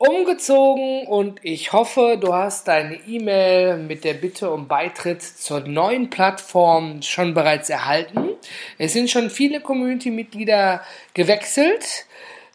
[0.00, 6.08] umgezogen und ich hoffe, du hast deine E-Mail mit der Bitte um Beitritt zur neuen
[6.08, 8.30] Plattform schon bereits erhalten.
[8.78, 10.80] Es sind schon viele Community-Mitglieder
[11.12, 12.06] gewechselt.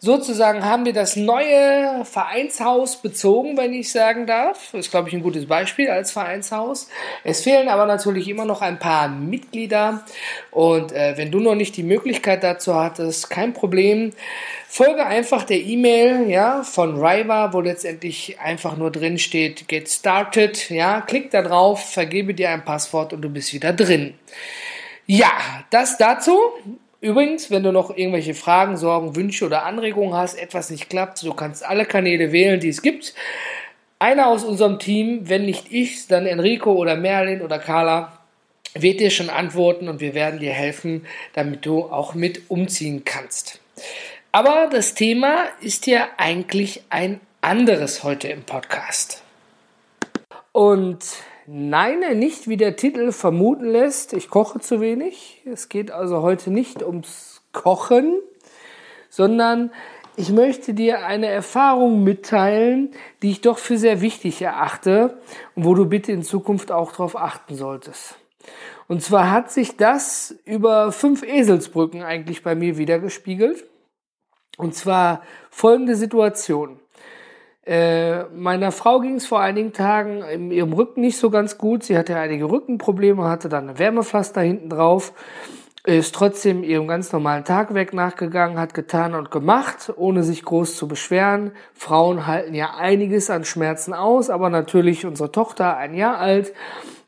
[0.06, 4.70] Sozusagen haben wir das neue Vereinshaus bezogen, wenn ich sagen darf.
[4.72, 6.90] Das ist, glaube ich, ein gutes Beispiel als Vereinshaus.
[7.24, 10.06] Es fehlen aber natürlich immer noch ein paar Mitglieder.
[10.52, 14.14] Und äh, wenn du noch nicht die Möglichkeit dazu hattest, kein Problem.
[14.68, 20.70] Folge einfach der E-Mail ja, von Riva, wo letztendlich einfach nur drin steht, get started.
[20.70, 24.14] Ja, klick da drauf, vergebe dir ein Passwort und du bist wieder drin.
[25.08, 25.32] Ja,
[25.72, 26.38] das dazu.
[27.02, 31.34] Übrigens, wenn du noch irgendwelche Fragen, Sorgen, Wünsche oder Anregungen hast, etwas nicht klappt, du
[31.34, 33.14] kannst alle Kanäle wählen, die es gibt.
[34.00, 38.20] Einer aus unserem Team, wenn nicht ich, dann Enrico oder Merlin oder Carla,
[38.74, 43.60] wird dir schon antworten und wir werden dir helfen, damit du auch mit umziehen kannst.
[44.32, 49.24] Aber das Thema ist ja eigentlich ein anderes heute im Podcast.
[50.52, 51.06] Und
[51.48, 55.44] Nein, nicht wie der Titel vermuten lässt, ich koche zu wenig.
[55.46, 58.20] Es geht also heute nicht ums Kochen,
[59.10, 59.72] sondern
[60.16, 65.20] ich möchte dir eine Erfahrung mitteilen, die ich doch für sehr wichtig erachte
[65.54, 68.16] und wo du bitte in Zukunft auch darauf achten solltest.
[68.88, 73.66] Und zwar hat sich das über fünf Eselsbrücken eigentlich bei mir wiedergespiegelt.
[74.58, 75.22] Und zwar
[75.52, 76.80] folgende Situation.
[77.66, 81.84] Äh, meiner Frau ging es vor einigen Tagen in ihrem Rücken nicht so ganz gut.
[81.84, 85.14] Sie hatte einige Rückenprobleme, hatte dann eine Wärmepflaster hinten drauf,
[85.84, 90.76] ist trotzdem ihrem ganz normalen Tag weg nachgegangen, hat getan und gemacht, ohne sich groß
[90.76, 91.52] zu beschweren.
[91.74, 96.54] Frauen halten ja einiges an Schmerzen aus, aber natürlich unsere Tochter, ein Jahr alt,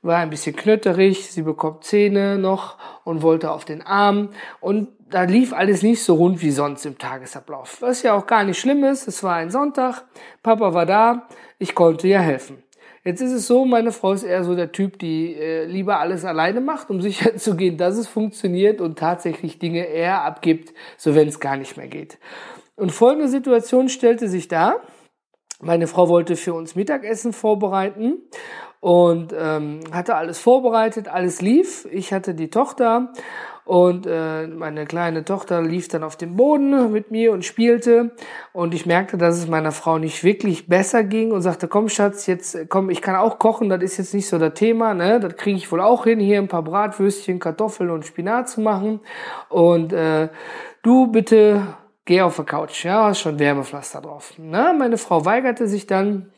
[0.02, 4.30] war ein bisschen knötterig, sie bekommt Zähne noch und wollte auf den Arm
[4.60, 7.82] und da lief alles nicht so rund wie sonst im Tagesablauf.
[7.82, 9.08] Was ja auch gar nicht schlimm ist.
[9.08, 10.04] Es war ein Sonntag,
[10.44, 11.28] Papa war da,
[11.60, 12.64] ich konnte ihr helfen.
[13.04, 16.26] Jetzt ist es so, meine Frau ist eher so der Typ, die äh, lieber alles
[16.26, 21.16] alleine macht, um sicher zu gehen, dass es funktioniert und tatsächlich Dinge eher abgibt, so
[21.16, 22.18] wenn es gar nicht mehr geht.
[22.76, 24.82] Und folgende Situation stellte sich da.
[25.62, 28.18] Meine Frau wollte für uns Mittagessen vorbereiten
[28.82, 31.88] und ähm, hatte alles vorbereitet, alles lief.
[31.92, 33.14] Ich hatte die Tochter
[33.68, 38.12] und äh, meine kleine Tochter lief dann auf dem Boden mit mir und spielte.
[38.54, 42.28] Und ich merkte, dass es meiner Frau nicht wirklich besser ging und sagte, komm Schatz,
[42.28, 45.20] jetzt komm, ich kann auch kochen, das ist jetzt nicht so das Thema, ne?
[45.20, 49.02] Das kriege ich wohl auch hin, hier ein paar Bratwürstchen, Kartoffeln und Spinat zu machen.
[49.50, 50.30] Und äh,
[50.82, 51.62] du bitte
[52.06, 54.34] geh auf die Couch, ja, hast schon Wärmepflaster drauf.
[54.38, 56.32] Na, meine Frau weigerte sich dann,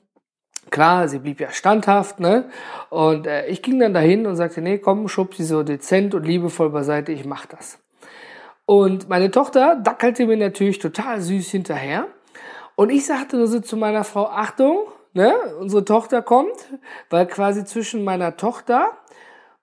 [0.72, 2.50] Klar, sie blieb ja standhaft, ne?
[2.90, 6.25] Und äh, ich ging dann dahin und sagte, nee, komm, schub sie so dezent und
[6.25, 7.80] liebevoll beiseite, ich mach das.
[8.66, 12.07] Und meine Tochter dackelte mir natürlich total süß hinterher.
[12.75, 16.72] Und ich sagte nur so zu meiner Frau, Achtung, ne, unsere Tochter kommt,
[17.09, 18.91] weil quasi zwischen meiner Tochter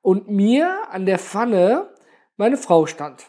[0.02, 1.88] und mir an der Pfanne
[2.36, 3.26] meine Frau stand.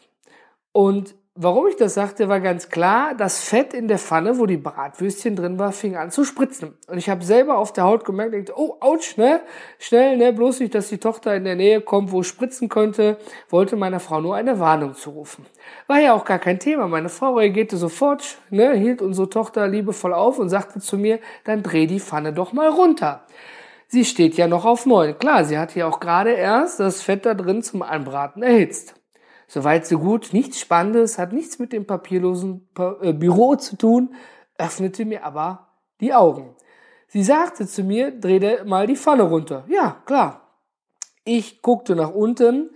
[0.72, 4.56] Und Warum ich das sagte, war ganz klar, das Fett in der Pfanne, wo die
[4.56, 6.76] Bratwürstchen drin war, fing an zu spritzen.
[6.88, 9.42] Und ich habe selber auf der Haut gemerkt, dachte, oh, ouch, ne?
[9.78, 10.32] Schnell, ne?
[10.32, 13.18] Bloß nicht, dass die Tochter in der Nähe kommt, wo es spritzen könnte,
[13.50, 15.46] wollte meiner Frau nur eine Warnung zurufen.
[15.86, 16.88] War ja auch gar kein Thema.
[16.88, 18.72] Meine Frau reagierte sofort, ne?
[18.72, 22.68] Hielt unsere Tochter liebevoll auf und sagte zu mir, dann dreh die Pfanne doch mal
[22.68, 23.22] runter.
[23.86, 25.16] Sie steht ja noch auf neun.
[25.16, 28.97] Klar, sie hat ja auch gerade erst das Fett da drin zum Anbraten erhitzt.
[29.50, 32.68] Soweit so gut, nichts Spannendes, hat nichts mit dem papierlosen
[33.00, 34.14] äh, Büro zu tun,
[34.58, 35.68] öffnete mir aber
[36.02, 36.54] die Augen.
[37.06, 39.64] Sie sagte zu mir, dreh mal die Pfanne runter.
[39.68, 40.42] Ja, klar.
[41.24, 42.70] Ich guckte nach unten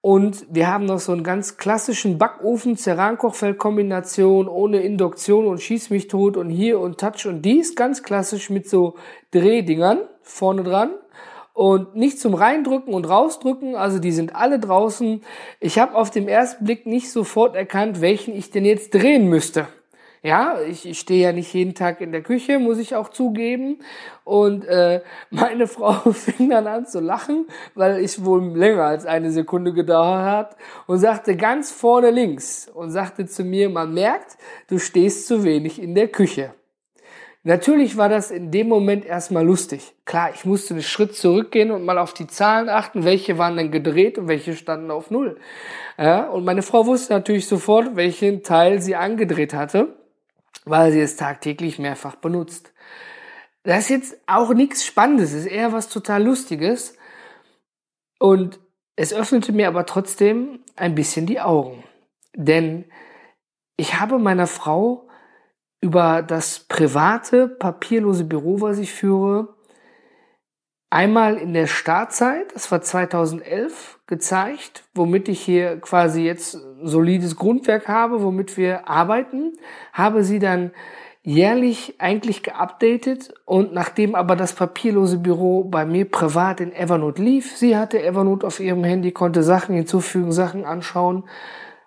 [0.00, 6.08] und wir haben noch so einen ganz klassischen Backofen, Cerankochfeld-Kombination ohne Induktion und Schieß mich
[6.08, 8.94] tot und hier und Touch und dies, ganz klassisch mit so
[9.30, 10.92] Drehdingern vorne dran
[11.58, 13.74] und nicht zum Reindrücken und Rausdrücken.
[13.74, 15.24] Also die sind alle draußen.
[15.58, 19.66] Ich habe auf dem ersten Blick nicht sofort erkannt, welchen ich denn jetzt drehen müsste.
[20.22, 23.80] Ja, ich, ich stehe ja nicht jeden Tag in der Küche, muss ich auch zugeben.
[24.22, 25.00] Und äh,
[25.30, 30.22] meine Frau fing dann an zu lachen, weil ich wohl länger als eine Sekunde gedauert
[30.22, 30.56] hat
[30.86, 34.38] und sagte ganz vorne links und sagte zu mir, man merkt,
[34.68, 36.54] du stehst zu wenig in der Küche.
[37.48, 39.94] Natürlich war das in dem Moment erstmal lustig.
[40.04, 43.70] Klar, ich musste einen Schritt zurückgehen und mal auf die Zahlen achten, welche waren denn
[43.70, 45.40] gedreht und welche standen auf Null.
[45.96, 49.96] Ja, und meine Frau wusste natürlich sofort, welchen Teil sie angedreht hatte,
[50.66, 52.74] weil sie es tagtäglich mehrfach benutzt.
[53.62, 56.98] Das ist jetzt auch nichts Spannendes, ist eher was total Lustiges.
[58.18, 58.60] Und
[58.94, 61.82] es öffnete mir aber trotzdem ein bisschen die Augen.
[62.34, 62.84] Denn
[63.78, 65.07] ich habe meiner Frau
[65.80, 69.54] über das private, papierlose Büro, was ich führe,
[70.90, 77.88] einmal in der Startzeit, das war 2011, gezeigt, womit ich hier quasi jetzt solides Grundwerk
[77.88, 79.52] habe, womit wir arbeiten,
[79.92, 80.72] habe sie dann
[81.22, 87.54] jährlich eigentlich geupdatet und nachdem aber das papierlose Büro bei mir privat in Evernote lief,
[87.54, 91.24] sie hatte Evernote auf ihrem Handy, konnte Sachen hinzufügen, Sachen anschauen,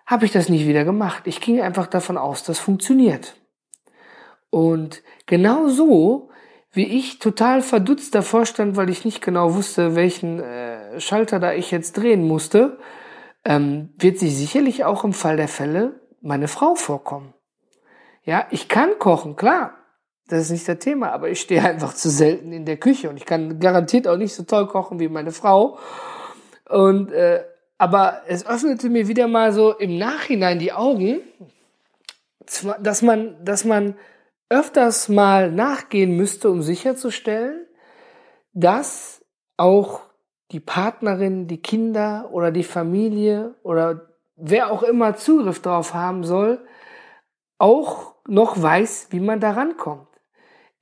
[0.06, 1.22] habe ich das nicht wieder gemacht.
[1.26, 3.34] Ich ging einfach davon aus, das funktioniert.
[4.52, 6.28] Und genau so,
[6.72, 11.54] wie ich total verdutzt davor stand, weil ich nicht genau wusste, welchen äh, Schalter da
[11.54, 12.76] ich jetzt drehen musste,
[13.46, 17.32] ähm, wird sich sicherlich auch im Fall der Fälle meine Frau vorkommen.
[18.24, 19.72] Ja, ich kann kochen, klar.
[20.28, 23.16] Das ist nicht das Thema, aber ich stehe einfach zu selten in der Küche und
[23.16, 25.78] ich kann garantiert auch nicht so toll kochen wie meine Frau.
[26.68, 27.42] Und äh,
[27.78, 31.20] aber es öffnete mir wieder mal so im Nachhinein die Augen,
[32.80, 33.96] dass man, dass man
[34.52, 37.66] öfters mal nachgehen müsste, um sicherzustellen,
[38.52, 39.24] dass
[39.56, 40.00] auch
[40.50, 46.60] die Partnerin, die Kinder oder die Familie oder wer auch immer Zugriff darauf haben soll,
[47.58, 50.08] auch noch weiß, wie man da rankommt.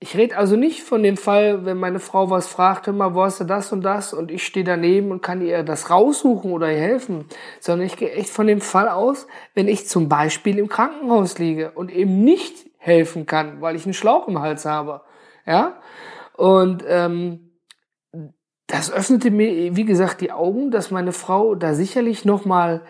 [0.02, 3.22] Ich rede also nicht von dem Fall, wenn meine Frau was fragt, hör mal, wo
[3.22, 6.72] hast du das und das und ich stehe daneben und kann ihr das raussuchen oder
[6.72, 7.26] ihr helfen,
[7.60, 11.72] sondern ich gehe echt von dem Fall aus, wenn ich zum Beispiel im Krankenhaus liege
[11.72, 15.02] und eben nicht helfen kann, weil ich einen Schlauch im Hals habe.
[15.46, 15.80] Ja?
[16.34, 17.50] Und ähm,
[18.66, 22.82] das öffnete mir, wie gesagt, die Augen, dass meine Frau da sicherlich nochmal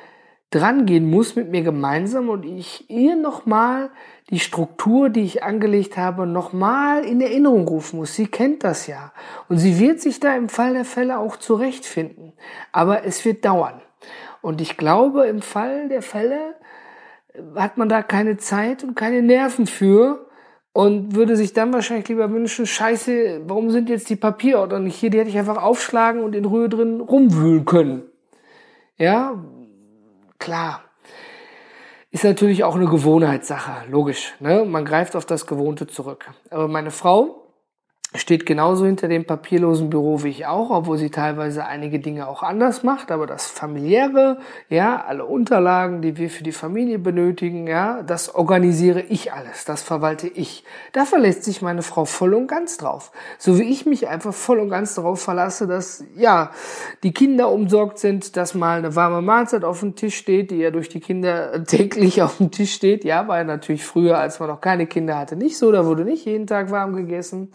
[0.51, 3.91] dran gehen muss mit mir gemeinsam und ich ihr nochmal
[4.31, 8.15] die Struktur, die ich angelegt habe, nochmal in Erinnerung rufen muss.
[8.15, 9.13] Sie kennt das ja.
[9.49, 12.33] Und sie wird sich da im Fall der Fälle auch zurechtfinden.
[12.73, 13.81] Aber es wird dauern.
[14.43, 16.55] Und ich glaube, im Fall der Fälle
[17.55, 20.27] hat man da keine Zeit und keine Nerven für
[20.73, 25.11] und würde sich dann wahrscheinlich lieber wünschen, scheiße, warum sind jetzt die Papierorte nicht hier?
[25.11, 28.03] Die hätte ich einfach aufschlagen und in Ruhe drin rumwühlen können.
[28.97, 29.43] Ja,
[30.39, 30.85] klar.
[32.13, 34.35] Ist natürlich auch eine Gewohnheitssache, logisch.
[34.41, 34.65] Ne?
[34.65, 36.29] Man greift auf das Gewohnte zurück.
[36.51, 37.40] Aber meine Frau,
[38.17, 42.43] steht genauso hinter dem papierlosen Büro wie ich auch, obwohl sie teilweise einige Dinge auch
[42.43, 48.03] anders macht, aber das familiäre, ja, alle Unterlagen, die wir für die Familie benötigen, ja,
[48.03, 50.65] das organisiere ich alles, das verwalte ich.
[50.93, 53.13] Da verlässt sich meine Frau voll und ganz drauf.
[53.39, 56.51] So wie ich mich einfach voll und ganz darauf verlasse, dass, ja,
[57.05, 60.73] die Kinder umsorgt sind, dass mal eine warme Mahlzeit auf dem Tisch steht, die ja
[60.73, 64.49] durch die Kinder täglich auf dem Tisch steht, ja, war ja natürlich früher, als man
[64.49, 67.53] noch keine Kinder hatte, nicht so, da wurde nicht jeden Tag warm gegessen.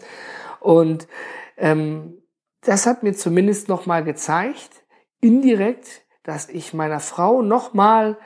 [0.60, 1.08] Und
[1.56, 2.22] ähm,
[2.62, 4.84] das hat mir zumindest nochmal gezeigt,
[5.20, 8.18] indirekt, dass ich meiner Frau nochmal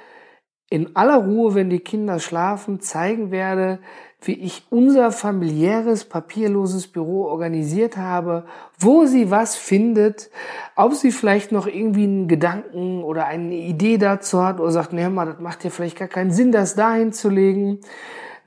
[0.70, 3.80] in aller Ruhe, wenn die Kinder schlafen, zeigen werde,
[4.22, 8.44] wie ich unser familiäres, papierloses Büro organisiert habe,
[8.78, 10.30] wo sie was findet,
[10.76, 15.08] ob sie vielleicht noch irgendwie einen Gedanken oder eine Idee dazu hat oder sagt, nee,
[15.08, 17.80] mal, das macht ja vielleicht gar keinen Sinn, das dahin zu legen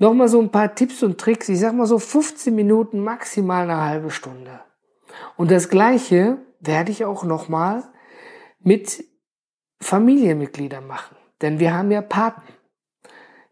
[0.03, 1.49] nochmal so ein paar Tipps und Tricks.
[1.49, 4.59] Ich sag mal so 15 Minuten, maximal eine halbe Stunde.
[5.37, 7.83] Und das Gleiche werde ich auch nochmal
[8.59, 9.03] mit
[9.81, 11.15] Familienmitgliedern machen.
[11.41, 12.53] Denn wir haben ja Paten.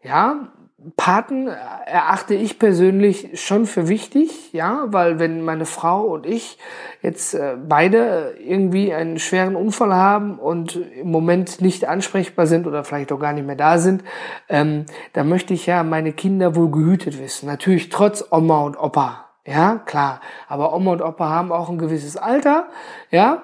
[0.02, 0.52] Ja,
[0.96, 6.58] Paten erachte ich persönlich schon für wichtig, ja, weil wenn meine Frau und ich
[7.02, 12.84] jetzt äh, beide irgendwie einen schweren Unfall haben und im Moment nicht ansprechbar sind oder
[12.84, 14.02] vielleicht auch gar nicht mehr da sind,
[14.48, 17.46] ähm, dann möchte ich ja meine Kinder wohl gehütet wissen.
[17.46, 20.20] Natürlich trotz Oma und Opa, ja, klar.
[20.48, 22.68] Aber Oma und Opa haben auch ein gewisses Alter,
[23.10, 23.42] ja,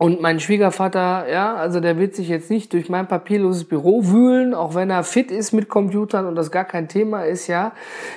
[0.00, 4.54] und mein Schwiegervater, ja, also der wird sich jetzt nicht durch mein papierloses Büro wühlen,
[4.54, 7.72] auch wenn er fit ist mit Computern und das gar kein Thema ist, ja.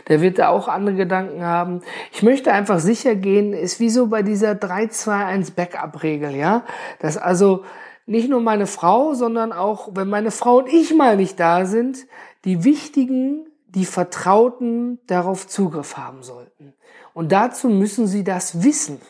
[0.08, 1.82] Der wird da auch andere Gedanken haben.
[2.12, 6.66] Ich möchte einfach sicher gehen, ist wie so bei dieser 3-2-1 Backup-Regel, ja.
[7.00, 7.64] Dass also
[8.06, 12.06] nicht nur meine Frau, sondern auch, wenn meine Frau und ich mal nicht da sind,
[12.46, 16.76] die wichtigen, die Vertrauten darauf Zugriff haben sollten.
[17.16, 19.02] Und dazu müssen sie das wissen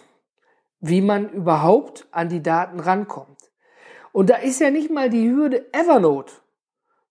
[0.82, 3.52] wie man überhaupt an die Daten rankommt.
[4.12, 6.34] Und da ist ja nicht mal die Hürde Evernote,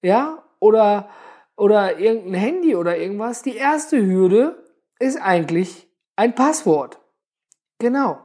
[0.03, 1.09] ja, oder,
[1.57, 3.43] oder irgendein Handy oder irgendwas.
[3.43, 4.62] Die erste Hürde
[4.99, 7.00] ist eigentlich ein Passwort.
[7.79, 8.19] Genau.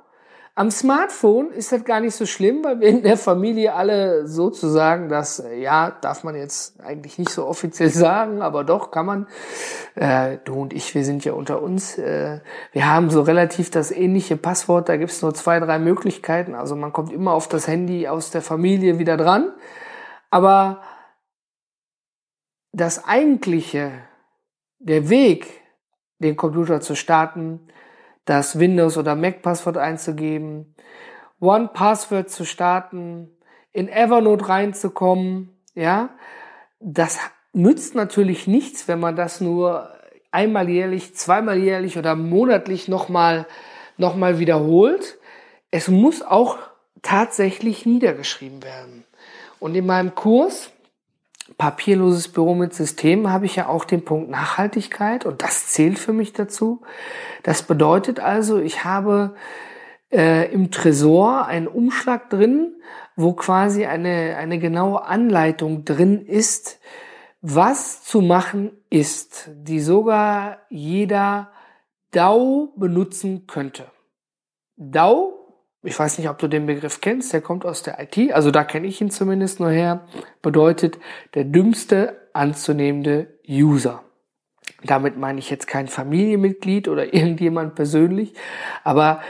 [0.57, 5.09] Am Smartphone ist das gar nicht so schlimm, weil wir in der Familie alle sozusagen
[5.09, 9.27] das, äh, ja, darf man jetzt eigentlich nicht so offiziell sagen, aber doch kann man.
[9.95, 11.97] Äh, du und ich, wir sind ja unter uns.
[11.97, 12.39] Äh,
[12.71, 14.88] wir haben so relativ das ähnliche Passwort.
[14.88, 16.55] Da gibt's nur zwei, drei Möglichkeiten.
[16.55, 19.51] Also man kommt immer auf das Handy aus der Familie wieder dran.
[20.29, 20.81] Aber
[22.71, 23.91] das eigentliche,
[24.79, 25.47] der Weg,
[26.19, 27.67] den Computer zu starten,
[28.25, 30.75] das Windows- oder Mac-Passwort einzugeben,
[31.39, 33.29] One-Password zu starten,
[33.72, 36.10] in Evernote reinzukommen, ja,
[36.79, 37.20] das
[37.53, 39.89] nützt natürlich nichts, wenn man das nur
[40.32, 43.48] einmal jährlich, zweimal jährlich oder monatlich nochmal
[43.98, 45.17] noch mal wiederholt.
[45.72, 46.58] Es muss auch
[47.01, 49.05] tatsächlich niedergeschrieben werden.
[49.60, 50.72] Und in meinem Kurs
[51.58, 56.14] papierloses Büro mit System habe ich ja auch den Punkt Nachhaltigkeit und das zählt für
[56.14, 56.82] mich dazu.
[57.44, 59.36] Das bedeutet also, ich habe
[60.12, 62.75] äh, im Tresor einen Umschlag drin,
[63.16, 66.80] wo quasi eine, eine genaue Anleitung drin ist,
[67.42, 71.52] was zu machen ist, die sogar jeder
[72.12, 73.86] DAO benutzen könnte.
[74.78, 75.35] DAO
[75.86, 78.63] ich weiß nicht, ob du den Begriff kennst, der kommt aus der IT, also da
[78.63, 80.08] kenne ich ihn zumindest nur her,
[80.42, 81.00] bedeutet
[81.34, 84.04] der dümmste anzunehmende User.
[84.84, 88.34] Damit meine ich jetzt kein Familienmitglied oder irgendjemand persönlich,
[88.84, 89.22] aber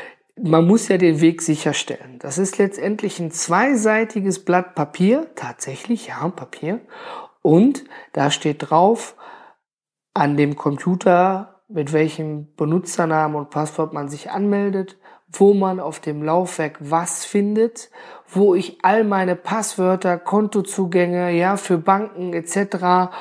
[0.42, 2.20] man muss ja den Weg sicherstellen.
[2.20, 6.82] Das ist letztendlich ein zweiseitiges Blatt Papier, tatsächlich, ja, Papier.
[7.42, 9.16] Und da steht drauf,
[10.14, 14.98] an dem Computer, mit welchem Benutzernamen und Passwort man sich anmeldet,
[15.40, 17.90] wo man auf dem Laufwerk was findet,
[18.28, 23.12] wo ich all meine Passwörter, Kontozugänge, ja, für Banken etc.,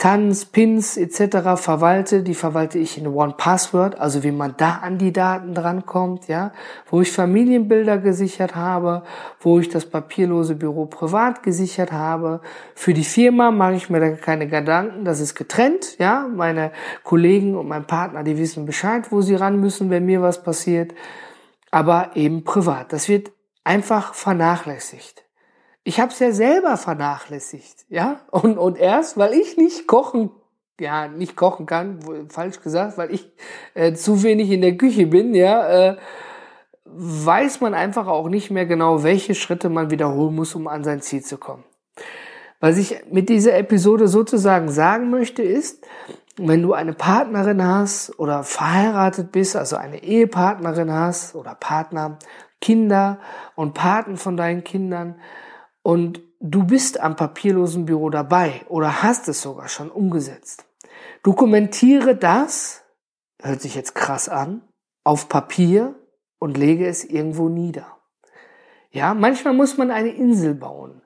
[0.00, 1.60] TANs, Pins etc.
[1.60, 6.26] verwalte, die verwalte ich in One Password, also wie man da an die Daten drankommt,
[6.26, 6.52] ja,
[6.90, 9.02] wo ich Familienbilder gesichert habe,
[9.40, 12.40] wo ich das papierlose Büro privat gesichert habe.
[12.74, 16.72] Für die Firma mache ich mir da keine Gedanken, das ist getrennt, ja, meine
[17.04, 20.94] Kollegen und mein Partner, die wissen Bescheid, wo sie ran müssen, wenn mir was passiert
[21.70, 22.92] aber eben privat.
[22.92, 23.32] Das wird
[23.64, 25.24] einfach vernachlässigt.
[25.84, 30.30] Ich habe es ja selber vernachlässigt, ja, und, und erst, weil ich nicht kochen,
[30.78, 33.30] ja, nicht kochen kann, falsch gesagt, weil ich
[33.74, 35.96] äh, zu wenig in der Küche bin, ja, äh,
[36.84, 41.00] weiß man einfach auch nicht mehr genau, welche Schritte man wiederholen muss, um an sein
[41.00, 41.64] Ziel zu kommen.
[42.60, 45.86] Was ich mit dieser Episode sozusagen sagen möchte, ist,
[46.36, 52.18] wenn du eine Partnerin hast oder verheiratet bist, also eine Ehepartnerin hast oder Partner,
[52.60, 53.18] Kinder
[53.56, 55.20] und Paten von deinen Kindern
[55.82, 60.64] und du bist am papierlosen Büro dabei oder hast es sogar schon umgesetzt.
[61.22, 62.82] Dokumentiere das,
[63.42, 64.62] hört sich jetzt krass an,
[65.04, 65.94] auf Papier
[66.38, 67.86] und lege es irgendwo nieder.
[68.90, 70.99] Ja, manchmal muss man eine Insel bauen.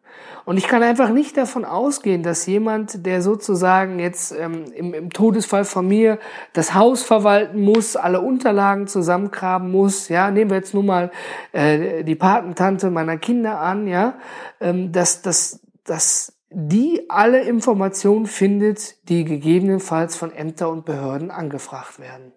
[0.45, 5.11] Und ich kann einfach nicht davon ausgehen, dass jemand, der sozusagen jetzt ähm, im, im
[5.11, 6.19] Todesfall von mir
[6.53, 11.11] das Haus verwalten muss, alle Unterlagen zusammengraben muss, ja, nehmen wir jetzt nur mal
[11.53, 14.19] äh, die Patentante meiner Kinder an, ja,
[14.61, 21.99] ähm, dass, dass, dass die alle Informationen findet, die gegebenenfalls von Ämtern und Behörden angefragt
[21.99, 22.33] werden.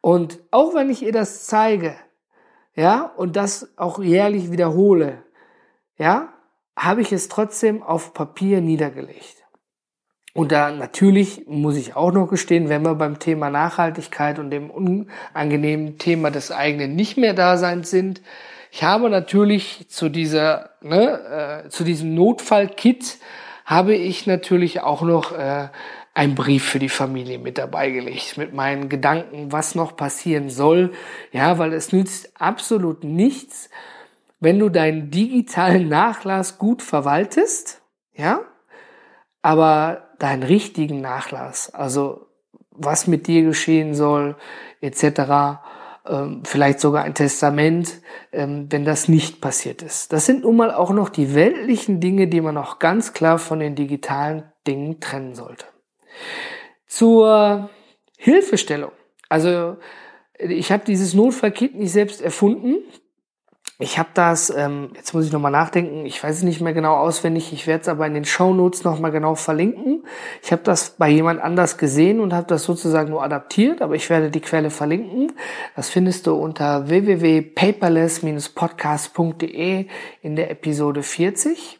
[0.00, 1.94] Und auch wenn ich ihr das zeige,
[2.74, 5.22] ja, und das auch jährlich wiederhole,
[5.96, 6.33] ja,
[6.76, 9.44] habe ich es trotzdem auf Papier niedergelegt.
[10.32, 14.68] Und da natürlich muss ich auch noch gestehen, wenn wir beim Thema Nachhaltigkeit und dem
[14.70, 18.20] unangenehmen Thema des eigenen nicht mehr Daseins sind,
[18.76, 23.18] ich habe natürlich zu dieser, ne, äh, zu diesem Notfallkit
[23.64, 25.68] habe ich natürlich auch noch äh,
[26.12, 30.92] einen Brief für die Familie mit dabei gelegt, mit meinen Gedanken, was noch passieren soll.
[31.30, 33.70] Ja, weil es nützt absolut nichts,
[34.44, 37.82] wenn du deinen digitalen Nachlass gut verwaltest,
[38.14, 38.40] ja,
[39.42, 42.26] aber deinen richtigen Nachlass, also
[42.70, 44.36] was mit dir geschehen soll,
[44.80, 45.60] etc.,
[46.06, 48.00] ähm, vielleicht sogar ein Testament,
[48.32, 50.12] ähm, wenn das nicht passiert ist.
[50.12, 53.58] Das sind nun mal auch noch die weltlichen Dinge, die man auch ganz klar von
[53.58, 55.64] den digitalen Dingen trennen sollte.
[56.86, 57.70] Zur
[58.18, 58.92] Hilfestellung.
[59.28, 59.78] Also
[60.38, 62.76] ich habe dieses Notfallkit nicht selbst erfunden.
[63.84, 66.96] Ich habe das, ähm, jetzt muss ich nochmal nachdenken, ich weiß es nicht mehr genau
[66.96, 70.06] auswendig, ich werde es aber in den Show Notes nochmal genau verlinken.
[70.42, 74.08] Ich habe das bei jemand anders gesehen und habe das sozusagen nur adaptiert, aber ich
[74.08, 75.34] werde die Quelle verlinken.
[75.76, 79.86] Das findest du unter www.paperless-podcast.de
[80.22, 81.78] in der Episode 40.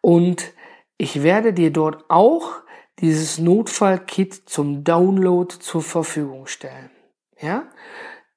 [0.00, 0.52] Und
[0.96, 2.52] ich werde dir dort auch
[3.00, 6.92] dieses Notfallkit zum Download zur Verfügung stellen.
[7.40, 7.64] Ja?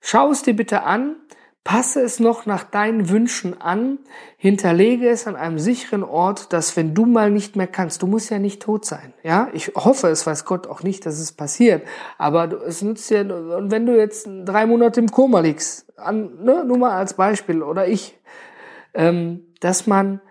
[0.02, 1.18] Schau es dir bitte an,
[1.64, 4.00] passe es noch nach deinen Wünschen an,
[4.38, 8.32] hinterlege es an einem sicheren Ort, dass wenn du mal nicht mehr kannst, du musst
[8.32, 9.50] ja nicht tot sein, ja?
[9.54, 11.86] Ich hoffe, es weiß Gott auch nicht, dass es passiert,
[12.18, 16.64] aber es nützt ja, und wenn du jetzt drei Monate im Koma liegst, an, ne,
[16.66, 18.18] nur mal als Beispiel, oder ich,
[18.94, 20.22] ähm, dass man,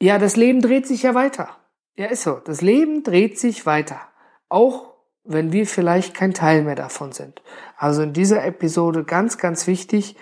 [0.00, 1.48] ja, das Leben dreht sich ja weiter.
[1.96, 2.40] Ja, ist so.
[2.44, 4.00] Das Leben dreht sich weiter.
[4.48, 4.92] Auch
[5.24, 7.42] wenn wir vielleicht kein Teil mehr davon sind.
[7.76, 10.16] Also in dieser Episode ganz, ganz wichtig,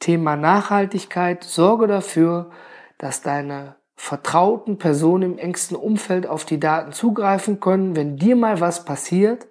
[0.00, 1.44] Thema Nachhaltigkeit.
[1.44, 2.50] Sorge dafür,
[2.98, 8.60] dass deine vertrauten Personen im engsten Umfeld auf die Daten zugreifen können, wenn dir mal
[8.60, 9.46] was passiert.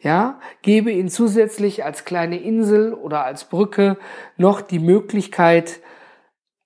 [0.00, 3.98] Ja, gebe ihnen zusätzlich als kleine Insel oder als Brücke
[4.36, 5.80] noch die Möglichkeit,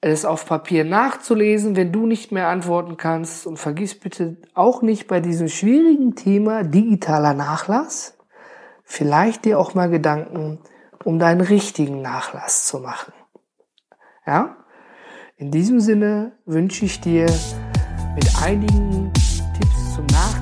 [0.01, 3.47] es auf Papier nachzulesen, wenn du nicht mehr antworten kannst.
[3.47, 8.17] Und vergiss bitte auch nicht bei diesem schwierigen Thema digitaler Nachlass,
[8.85, 10.61] vielleicht dir auch mal Gedanken
[11.07, 13.13] um deinen richtigen Nachlass zu machen.
[14.27, 14.57] Ja?
[15.37, 17.27] In diesem Sinne wünsche ich dir
[18.15, 20.36] mit einigen Tipps zum Nachdenken